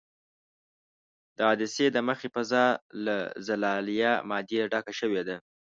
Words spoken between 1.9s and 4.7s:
د مخې فضا له زلالیه مادې